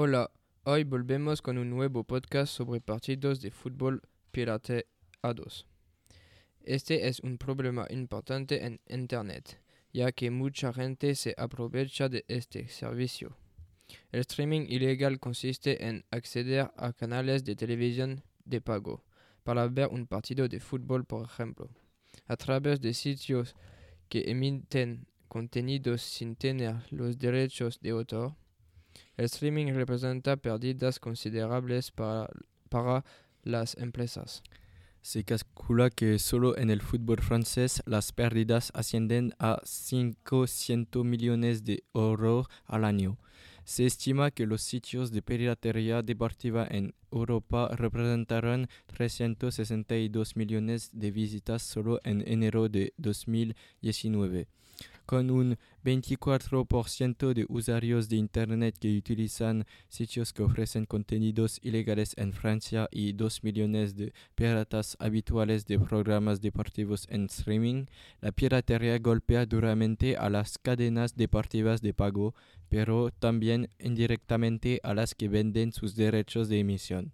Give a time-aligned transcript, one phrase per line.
[0.00, 0.30] Hola,
[0.62, 5.66] hoy volvemos con un nuevo podcast sobre partidos de fútbol pirateados.
[6.62, 9.60] Este es un problema importante en Internet,
[9.92, 13.36] ya que mucha gente se aprovecha de este servicio.
[14.12, 19.02] El streaming ilegal consiste en acceder a canales de televisión de pago
[19.42, 21.70] para ver un partido de fútbol, por ejemplo,
[22.28, 23.56] a través de sitios
[24.08, 28.36] que emiten contenidos sin tener los derechos de autor.
[29.18, 33.04] El streaming representa pérdidas considerables para,
[33.42, 34.44] las empresas.
[35.02, 41.82] Se calcula que solo en el fútbol francés las pérdidas ascienden a 500 millones de
[41.94, 43.18] euros al año.
[43.64, 51.62] Se estima que los sitios de piratería deportiva en Europa representarán 362 millones de visitas
[51.62, 54.48] solo en enero de 2019
[55.08, 62.34] con un 24% de usuarios de Internet que utilizan sitios que ofrecen contenidos ilegales en
[62.34, 67.86] Francia y 2 millones de piratas habituales de programas deportivos en streaming,
[68.20, 72.34] la piratería golpea duramente a las cadenas deportivas de pago,
[72.68, 77.07] pero también indirectamente a las que venden sus derechos de emisión.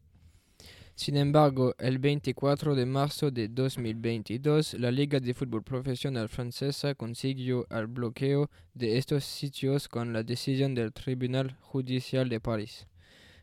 [0.97, 7.67] Sin embargo, el 24 de marzo de 2022, la Liga de Fútbol Profesional francesa consiguió
[7.69, 12.87] el bloqueo de estos sitios con la decisión del Tribunal Judicial de París.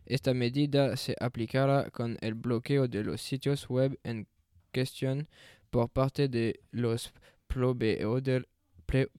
[0.06, 4.28] Esta medida se aplicará con el bloqueo de los sitios web en
[4.74, 5.28] cuestión
[5.70, 7.14] por parte de los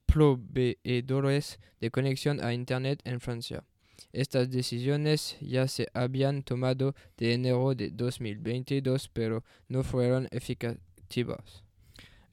[0.07, 3.63] proveedores de conexión a Internet en Francia.
[4.13, 10.81] Estas decisiones ya se habían tomado de enero de 2022, pero no fueron eficaces.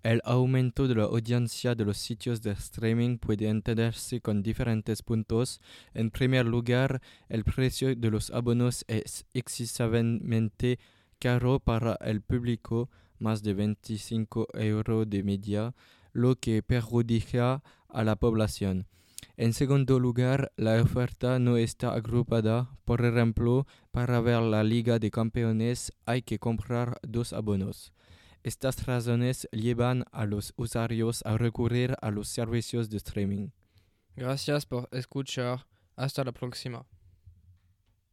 [0.01, 5.59] El aumento de la audiencia de los sitios de streaming puede entenderse con diferentes puntos.
[5.93, 10.79] En primer lugar, el precio de los abonos es excesivamente
[11.19, 15.75] caro para el público, más de 25 euros de media,
[16.13, 18.87] lo que perjudica a la población.
[19.39, 22.75] En segundo lugar, la oferta no está agrupada.
[22.83, 27.93] Por ejemplo, para ver la Liga de Campeones hay que comprar dos abonos.
[28.43, 33.51] Estas razones llevan a los usuarios a recurrir a los servicios de streaming.
[34.17, 35.65] Gracias por escuchar.
[35.95, 36.85] Hasta la próxima.